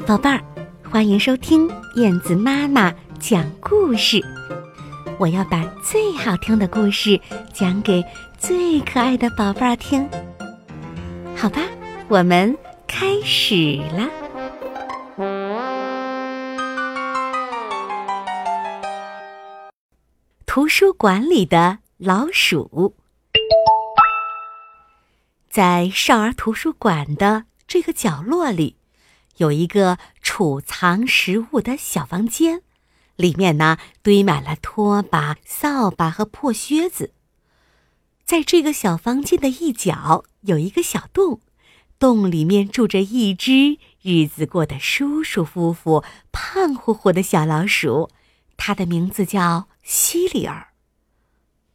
[0.00, 0.42] 宝贝儿，
[0.90, 4.20] 欢迎收听燕子妈妈讲故事。
[5.18, 7.20] 我要把最好听的故事
[7.52, 8.04] 讲给
[8.36, 10.08] 最可爱的宝贝儿听。
[11.36, 11.60] 好吧，
[12.08, 12.56] 我们
[12.86, 14.08] 开始啦。
[20.46, 22.96] 图书馆里的老鼠，
[25.48, 28.76] 在少儿图书馆的这个角落里。
[29.36, 32.62] 有一个储藏食物的小房间，
[33.16, 37.12] 里面呢堆满了拖把、扫把和破靴子。
[38.24, 41.40] 在这个小房间的一角有一个小洞，
[41.98, 48.10] 洞里面住着一只日子过得舒舒服服、胖乎乎的小老鼠，
[48.56, 50.68] 它的名字叫西里尔。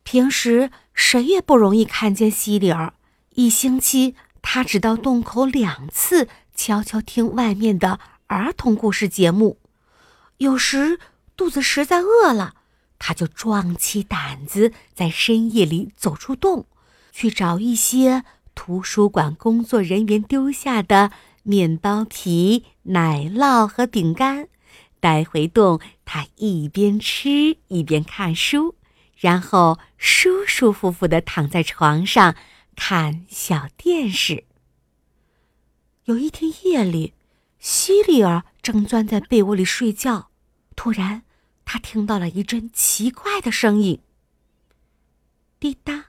[0.04, 2.94] 平时谁也不容易看见西里尔，
[3.35, 6.27] 一星期它只到洞口两次。
[6.59, 9.60] 悄悄听外面的儿童故事节目，
[10.40, 10.99] 有时
[11.38, 12.54] 肚子实在饿了，
[12.99, 16.65] 他就壮起胆子在深夜里走出洞，
[17.13, 21.12] 去找一些图书馆工作人员丢下的
[21.43, 24.49] 面包皮、奶酪和饼干，
[24.99, 25.80] 带回洞。
[26.04, 28.76] 他一边吃一边看书，
[29.15, 32.35] 然后舒舒服服地躺在床上
[32.76, 34.43] 看小电视。
[36.10, 37.13] 有一天夜里，
[37.60, 40.32] 西里尔正钻在被窝里睡觉，
[40.76, 41.21] 突然，
[41.65, 44.02] 他听到了一阵奇怪的声音。
[45.60, 46.05] 滴答，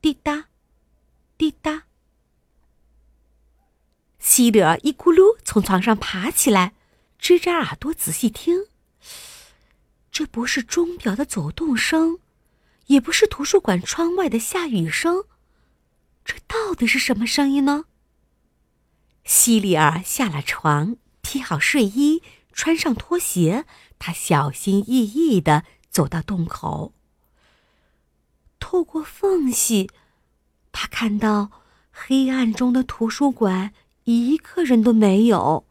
[0.00, 0.46] 滴答，
[1.36, 1.82] 滴答。
[4.18, 6.72] 西里尔一咕噜从床上爬起来，
[7.18, 8.64] 支着耳朵仔细听。
[10.10, 12.18] 这不是钟表的走动声，
[12.86, 15.26] 也不是图书馆窗外的下雨声，
[16.24, 17.84] 这到底是什么声音呢？
[19.24, 23.64] 西里尔下了床，披好睡衣，穿上拖鞋，
[23.98, 26.92] 他小心翼翼地走到洞口。
[28.58, 29.90] 透过缝隙，
[30.72, 31.50] 他看到
[31.90, 33.72] 黑暗中的图书馆
[34.04, 35.66] 一个人都没有，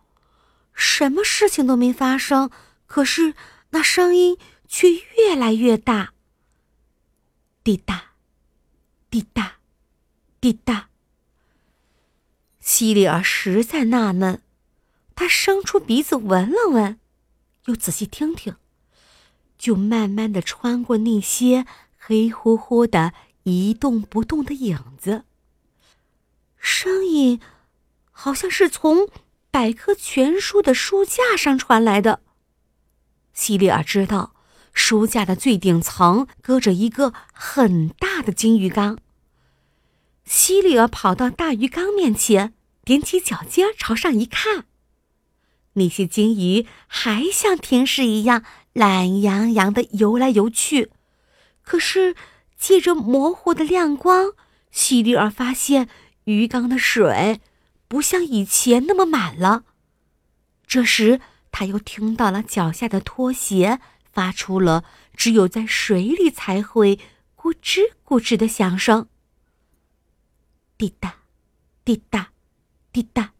[0.74, 2.50] 什么事情都没发生。
[2.86, 3.34] 可是
[3.72, 6.14] 那声音却越来越大，
[7.64, 8.12] 滴答，
[9.10, 9.56] 滴答，
[10.40, 10.91] 滴答。
[12.74, 14.42] 西里尔实在纳闷，
[15.14, 16.98] 他伸出鼻子闻了闻，
[17.66, 18.56] 又仔细听听，
[19.58, 21.66] 就慢慢的穿过那些
[21.98, 23.12] 黑乎乎的、
[23.44, 25.26] 一动不动的影子。
[26.58, 27.42] 声音
[28.10, 29.10] 好像是从
[29.52, 32.22] 百科全书的书架上传来的。
[33.34, 34.34] 西里尔知道，
[34.72, 38.98] 书架的最顶层搁着一个很大的金鱼缸。
[40.24, 42.54] 西里尔跑到大鱼缸面前，
[42.86, 44.66] 踮起脚尖朝上一看，
[45.74, 48.44] 那些金鱼还像平时一样
[48.74, 50.92] 懒洋洋的游来游去。
[51.62, 52.16] 可是，
[52.58, 54.34] 借着模糊的亮光，
[54.72, 55.88] 西里尔发现
[56.26, 57.40] 鱼缸的水
[57.88, 59.64] 不像以前那么满了。
[60.66, 61.22] 这时，
[61.52, 63.80] 他又听到了脚下的拖鞋
[64.12, 64.84] 发出了
[65.16, 67.00] 只有在水里才会
[67.36, 69.08] 咕吱咕吱的响声。
[70.78, 71.18] 滴答，
[71.86, 72.32] 滴答，
[72.92, 73.32] 滴答。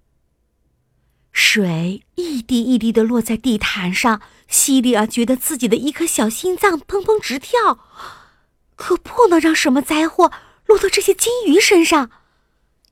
[1.32, 7.80] 水一滴一滴的落在地毯上，西里尔觉得自己的一颗小心脏砰砰直跳，
[8.76, 10.32] 可不能让什么灾祸
[10.66, 12.12] 落到这些金鱼身上，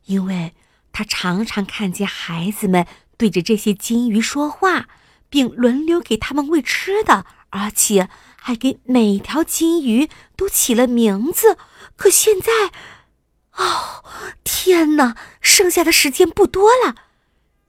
[0.06, 0.54] 因为
[0.94, 2.88] 他常常看见孩子们
[3.18, 4.88] 对着这些金鱼说话，
[5.30, 11.58] 并轮流给他们喂吃的，而且还给每条金鱼都起了名字。
[11.98, 12.72] 可现在。
[13.60, 14.04] 哦，
[14.44, 15.16] 天哪！
[15.42, 16.96] 剩下的时间不多了，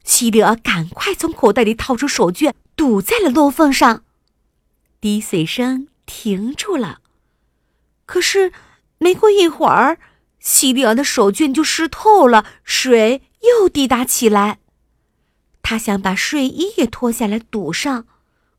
[0.05, 4.05] 西里尔赶快从口袋里掏出手绢，堵在了漏缝上。
[5.01, 7.01] 滴水声停住了，
[8.07, 8.53] 可是
[8.99, 9.99] 没过一会儿，
[10.39, 14.61] 西里尔的手绢就湿透了，水又滴答起来。
[15.63, 18.07] 他想把睡衣也脱下来堵上，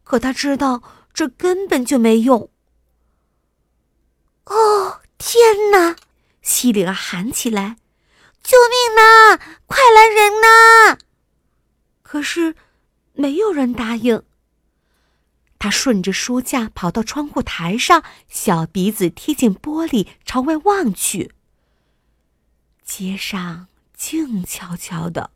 [0.03, 0.83] 可他知道
[1.13, 2.49] 这根本就没用。
[4.45, 5.95] 哦，天哪！
[6.41, 7.77] 西里尔喊起来
[8.41, 9.37] ：“救命呐！
[9.67, 10.97] 快来人呐！”
[12.01, 12.55] 可是，
[13.13, 14.23] 没有人答应。
[15.59, 21.33] 他顺着书架跑到窗户台上，小鼻子贴近玻璃，朝外望去。
[22.83, 25.29] 街上静悄悄的，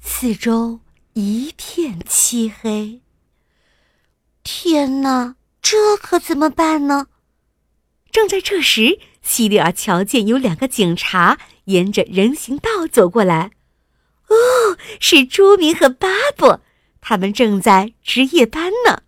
[0.00, 0.80] 四周
[1.12, 3.02] 一片漆黑。
[4.42, 7.08] 天哪，这可怎么办呢？
[8.10, 8.98] 正在这时。
[9.26, 13.50] 西里尔瞧见有两个警察沿着人行道走过来，
[14.28, 16.60] 哦，是朱明和巴布，
[17.00, 19.02] 他们正在值夜班呢。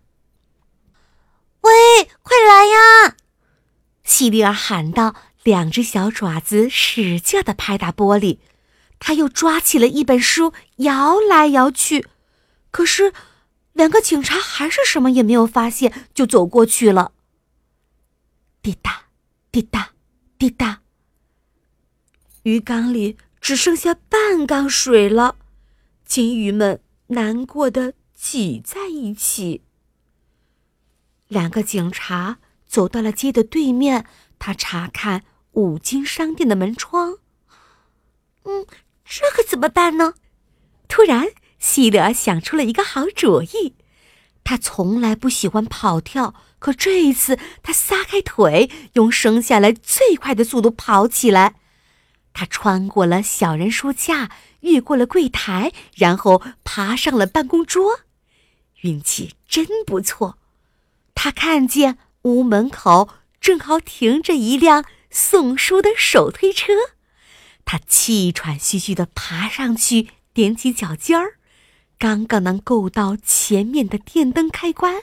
[1.61, 1.71] 喂，
[2.21, 3.15] 快来呀！
[4.03, 8.39] 西里尔喊道，两只小爪子使劲的拍打玻璃。
[8.99, 12.05] 他又抓起了一本书，摇来摇去。
[12.71, 13.13] 可是，
[13.71, 17.13] 两个警察还是什么也没有发现，就走过去了。
[18.61, 19.03] 滴答，
[19.51, 19.91] 滴答，
[20.39, 20.81] 滴答。
[22.43, 25.35] 鱼缸里只剩下半缸水了，
[26.05, 29.61] 金鱼们难过的挤在一起。
[31.27, 34.05] 两个警察走到了街的对面，
[34.39, 37.17] 他查看五金商店的门窗。
[38.45, 38.65] 嗯，
[39.03, 40.13] 这可怎么办呢？
[40.87, 41.27] 突然，
[41.59, 43.75] 希德想出了一个好主意。
[44.45, 51.55] 他从来不喜欢跑跳，可这一次，他撒开腿，用生下来最快的速度跑起来。
[52.33, 54.29] 他穿过了小人书架，
[54.59, 58.01] 越过了柜台，然后爬上了办公桌。
[58.81, 60.37] 运气真不错。
[61.15, 63.09] 他看见屋门口
[63.41, 66.73] 正好停着一辆送书的手推车，
[67.65, 71.33] 他气喘吁吁地爬上去，踮起脚尖儿，
[71.97, 75.01] 刚刚能够到前面的电灯开关。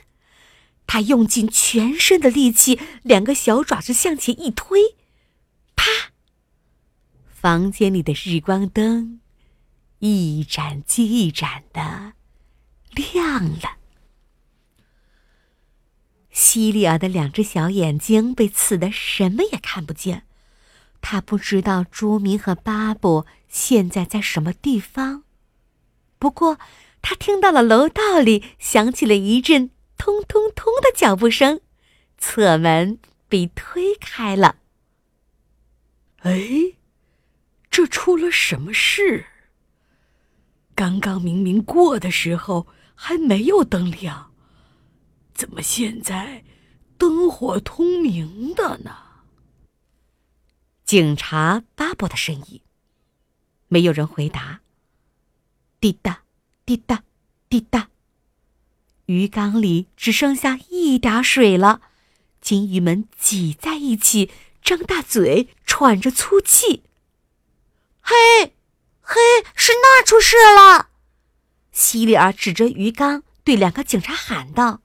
[0.87, 4.97] 他用尽全身的力气，两个小爪子向前一推，
[5.75, 5.85] 啪！
[7.29, 9.21] 房间里的日光灯
[9.99, 12.15] 一盏接一盏的
[12.93, 13.77] 亮了。
[16.31, 20.25] 西里尔的两只小眼睛被刺得什么也看不见，
[21.01, 25.25] 他不知道朱明和巴布现在在什么地方。
[26.19, 26.59] 不过，
[27.01, 29.71] 他听到了楼道里响起了一阵
[30.07, 31.61] “通通通”的脚步声，
[32.17, 34.61] 侧门被推开了。
[36.19, 36.77] 哎，
[37.73, 39.27] 这出了什么事？
[40.77, 44.33] 刚刚明明过的时候还没有灯亮。
[45.35, 46.45] 怎么现在
[46.97, 48.97] 灯火通明的呢？
[50.85, 52.61] 警察巴布的声音。
[53.67, 54.61] 没有人回答。
[55.81, 56.23] 滴答，
[56.65, 57.03] 滴答，
[57.49, 57.91] 滴答。
[59.07, 61.81] 鱼缸里只剩下一点水了，
[62.41, 64.31] 金鱼们挤在一起，
[64.63, 66.83] 张大嘴，喘着粗气。
[68.01, 68.55] 嘿，
[69.01, 69.21] 嘿，
[69.55, 70.89] 是那出事了！
[71.71, 74.81] 希里尔指着鱼缸对两个警察喊道。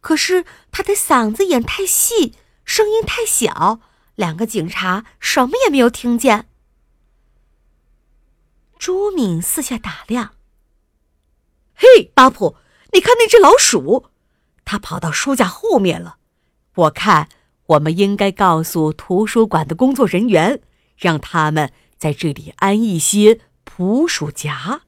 [0.00, 2.34] 可是他的嗓子眼太细，
[2.64, 3.80] 声音太小，
[4.16, 6.48] 两个警察什么也没有听见。
[8.78, 10.34] 朱敏四下打量。
[11.74, 12.56] 嘿，巴普，
[12.96, 14.06] 你看那只老鼠，
[14.64, 16.16] 它跑到书架后面了。
[16.76, 17.28] 我看
[17.66, 20.62] 我们应该告诉图书馆的工作人员，
[20.96, 24.80] 让他们在这里安一些捕鼠夹。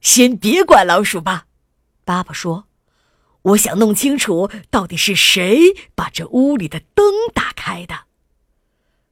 [0.00, 1.46] 先别管老鼠吧。
[2.06, 2.64] 爸爸说
[3.52, 8.04] ：“我想弄清楚到底是谁把这屋里的灯打开的。”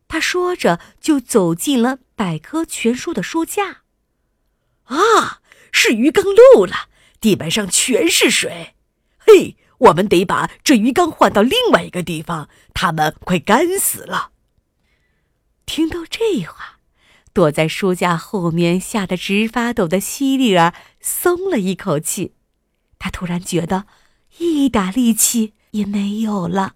[0.09, 3.83] 他说着，就走进了百科全书的书架。
[4.85, 5.42] 啊，
[5.73, 6.89] 是鱼缸漏了，
[7.21, 8.75] 地板上全是水。
[9.19, 14.31] 嘿，我们得把这鱼缸换到另外一个地方，它们快干死了。
[15.67, 16.79] 听到这话，
[17.33, 22.35] 躲在书架后面吓得直发抖的希利尔松了一口气。
[22.99, 23.87] 他突然觉得
[24.39, 26.75] 一点力气也没有了，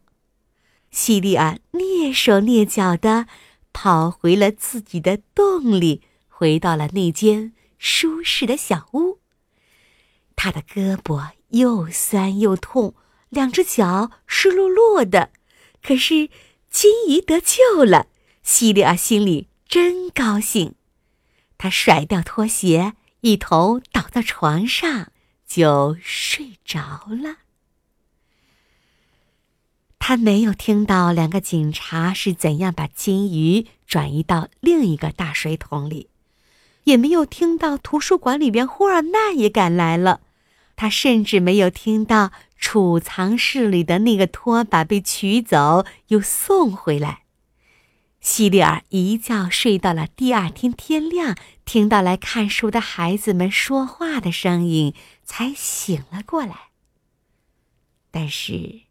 [0.91, 3.26] 西利尔蹑手蹑脚的
[3.73, 9.21] 跑回了自己的洞里，回到了那间舒适的小屋。
[10.35, 12.95] 他的胳膊又酸又痛，
[13.28, 15.30] 两只脚湿漉漉的，
[15.83, 16.28] 可是
[16.71, 18.09] 金鱼得救了，
[18.42, 20.75] 西里尔心里真高兴。
[21.59, 25.12] 他甩掉拖鞋，一头倒在床上。
[25.47, 27.37] 就睡着了。
[30.00, 36.11] 他没有听到两个警察是怎样把金鱼转移到另一个大水桶里，
[36.87, 40.23] 也没有听到图书馆里边霍尔奈也赶来了。
[40.75, 47.23] 他甚至没有听到储藏室里的那个拖把被取走又送回来。
[48.21, 56.71] 希利尔一觉睡到了第二天天亮，听到来看书的孩子们说话的声音，才醒了过来。
[58.11, 58.83] 但是，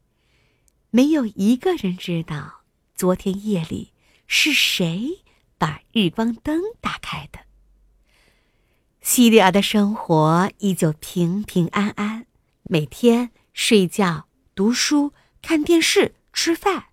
[0.90, 2.62] 没有一个人知道
[2.96, 3.92] 昨天夜里
[4.26, 5.24] 是谁
[5.58, 7.35] 把日光灯打开的。
[9.06, 12.26] 西里尔的生活依旧平平安安，
[12.64, 16.86] 每天睡觉、读书、看电视、吃饭。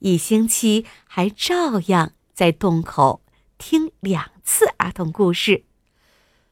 [0.00, 3.22] 一星期还照样在洞口
[3.56, 5.64] 听两次儿童故事。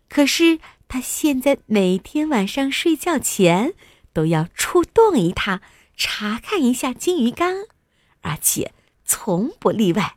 [0.09, 3.75] 可是他现在每天晚上睡觉前
[4.15, 5.61] 都要出动一趟，
[5.95, 7.67] 查看一下金鱼缸，
[8.23, 8.73] 而且
[9.05, 10.17] 从不例外。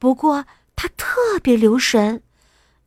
[0.00, 2.24] 不过他特别留神，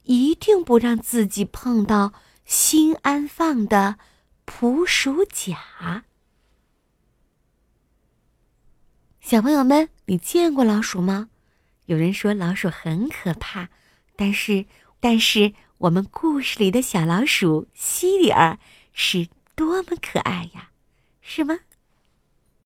[0.04, 2.14] 一定不让自己碰到
[2.46, 3.98] 新安放的
[4.46, 6.04] 捕鼠夹。
[9.20, 11.30] 小朋友们，你见过老鼠吗？
[11.86, 13.70] 有人说老鼠很可怕，
[14.16, 14.66] 但是，
[15.00, 18.58] 但是我们故事里的小老鼠西里尔
[18.94, 20.72] 是多么可爱呀，
[21.22, 21.60] 是吗？